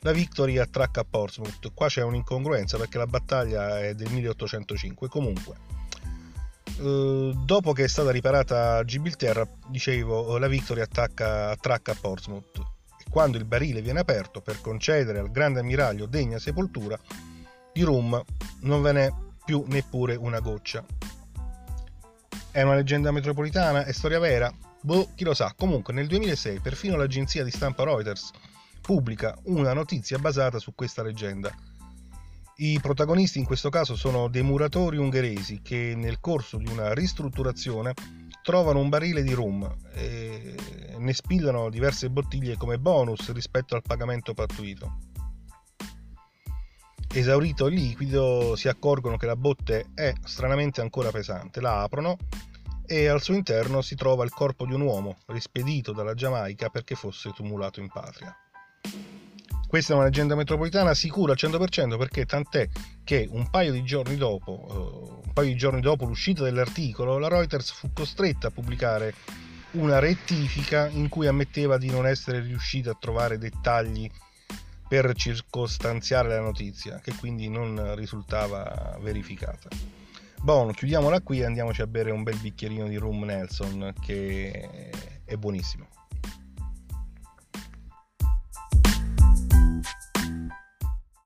la 0.00 0.12
Victory 0.12 0.58
attracca 0.58 1.00
a 1.00 1.06
Portsmouth. 1.08 1.72
Qua 1.74 1.88
c'è 1.88 2.02
un'incongruenza 2.02 2.76
perché 2.78 2.98
la 2.98 3.06
battaglia 3.06 3.80
è 3.80 3.94
del 3.94 4.10
1805. 4.10 5.08
Comunque, 5.08 5.56
eh, 6.80 7.32
dopo 7.36 7.72
che 7.72 7.84
è 7.84 7.88
stata 7.88 8.10
riparata 8.10 8.84
Gibilterra, 8.84 9.46
dicevo, 9.66 10.38
la 10.38 10.48
Victory 10.48 10.80
attacca, 10.80 11.50
attracca 11.50 11.92
a 11.92 11.96
Portsmouth. 12.00 12.58
E 12.98 13.04
quando 13.10 13.38
il 13.38 13.44
barile 13.44 13.82
viene 13.82 14.00
aperto 14.00 14.40
per 14.40 14.60
concedere 14.60 15.18
al 15.18 15.30
grande 15.30 15.60
ammiraglio 15.60 16.06
degna 16.06 16.38
sepoltura, 16.38 16.98
di 17.72 17.82
rum 17.82 18.22
non 18.60 18.82
ve 18.82 18.92
n'è 18.92 19.12
più 19.44 19.64
neppure 19.66 20.14
una 20.14 20.40
goccia. 20.40 20.84
È 22.50 22.62
una 22.62 22.74
leggenda 22.74 23.10
metropolitana? 23.10 23.84
È 23.84 23.92
storia 23.92 24.18
vera? 24.18 24.52
Boh, 24.80 25.08
chi 25.14 25.24
lo 25.24 25.34
sa. 25.34 25.52
Comunque, 25.56 25.92
nel 25.92 26.06
2006 26.06 26.60
perfino 26.60 26.96
l'agenzia 26.96 27.44
di 27.44 27.50
stampa 27.50 27.84
Reuters 27.84 28.30
pubblica 28.88 29.36
una 29.44 29.74
notizia 29.74 30.18
basata 30.18 30.58
su 30.58 30.74
questa 30.74 31.02
leggenda. 31.02 31.54
I 32.56 32.78
protagonisti 32.80 33.38
in 33.38 33.44
questo 33.44 33.68
caso 33.68 33.94
sono 33.94 34.28
dei 34.28 34.42
muratori 34.42 34.96
ungheresi 34.96 35.60
che 35.60 35.92
nel 35.94 36.20
corso 36.20 36.56
di 36.56 36.70
una 36.70 36.94
ristrutturazione 36.94 37.92
trovano 38.42 38.78
un 38.78 38.88
barile 38.88 39.22
di 39.22 39.34
rum 39.34 39.76
e 39.92 40.54
ne 40.96 41.12
spillano 41.12 41.68
diverse 41.68 42.08
bottiglie 42.08 42.56
come 42.56 42.78
bonus 42.78 43.30
rispetto 43.34 43.74
al 43.74 43.82
pagamento 43.82 44.32
pattuito. 44.32 45.00
Esaurito 47.12 47.66
il 47.66 47.74
liquido 47.74 48.56
si 48.56 48.68
accorgono 48.68 49.18
che 49.18 49.26
la 49.26 49.36
botte 49.36 49.90
è 49.92 50.14
stranamente 50.24 50.80
ancora 50.80 51.10
pesante, 51.10 51.60
la 51.60 51.82
aprono 51.82 52.16
e 52.86 53.06
al 53.06 53.20
suo 53.20 53.34
interno 53.34 53.82
si 53.82 53.96
trova 53.96 54.24
il 54.24 54.30
corpo 54.30 54.64
di 54.64 54.72
un 54.72 54.80
uomo 54.80 55.18
rispedito 55.26 55.92
dalla 55.92 56.14
Giamaica 56.14 56.70
perché 56.70 56.94
fosse 56.94 57.32
tumulato 57.32 57.80
in 57.80 57.90
patria. 57.90 58.34
Questa 59.68 59.92
è 59.92 59.96
una 59.96 60.06
leggenda 60.06 60.34
metropolitana 60.34 60.94
sicura 60.94 61.32
al 61.32 61.38
100% 61.38 61.98
perché 61.98 62.24
tant'è 62.24 62.70
che 63.04 63.28
un 63.30 63.50
paio 63.50 63.70
di 63.70 63.84
giorni 63.84 64.16
dopo, 64.16 65.22
uh, 65.34 65.42
di 65.42 65.54
giorni 65.56 65.82
dopo 65.82 66.06
l'uscita 66.06 66.42
dell'articolo, 66.42 67.18
la 67.18 67.28
Reuters 67.28 67.72
fu 67.72 67.92
costretta 67.92 68.46
a 68.46 68.50
pubblicare 68.50 69.12
una 69.72 69.98
rettifica 69.98 70.88
in 70.88 71.10
cui 71.10 71.26
ammetteva 71.26 71.76
di 71.76 71.90
non 71.90 72.06
essere 72.06 72.40
riuscita 72.40 72.92
a 72.92 72.96
trovare 72.98 73.36
dettagli 73.36 74.10
per 74.88 75.12
circostanziare 75.14 76.30
la 76.30 76.40
notizia, 76.40 76.98
che 77.00 77.12
quindi 77.14 77.50
non 77.50 77.94
risultava 77.94 78.96
verificata. 79.02 79.68
Buono, 80.40 80.72
chiudiamola 80.72 81.20
qui 81.20 81.40
e 81.40 81.44
andiamoci 81.44 81.82
a 81.82 81.86
bere 81.86 82.10
un 82.10 82.22
bel 82.22 82.38
bicchierino 82.38 82.88
di 82.88 82.96
rum 82.96 83.22
Nelson 83.22 83.92
che 84.00 84.90
è 85.26 85.36
buonissimo. 85.36 85.97